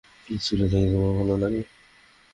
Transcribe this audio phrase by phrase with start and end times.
[0.27, 1.61] ইস্কুলে থাকিতে তোমার ভালো লাগে?